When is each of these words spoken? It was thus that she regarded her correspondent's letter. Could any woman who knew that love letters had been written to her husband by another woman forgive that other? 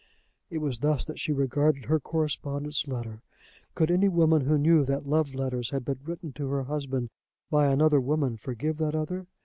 It 0.49 0.57
was 0.61 0.79
thus 0.79 1.05
that 1.05 1.19
she 1.19 1.31
regarded 1.31 1.85
her 1.85 1.99
correspondent's 1.99 2.87
letter. 2.87 3.21
Could 3.75 3.91
any 3.91 4.09
woman 4.09 4.45
who 4.47 4.57
knew 4.57 4.83
that 4.83 5.05
love 5.05 5.35
letters 5.35 5.69
had 5.69 5.85
been 5.85 5.99
written 6.05 6.31
to 6.33 6.47
her 6.47 6.63
husband 6.63 7.11
by 7.51 7.67
another 7.67 8.01
woman 8.01 8.37
forgive 8.37 8.77
that 8.77 8.95
other? 8.95 9.27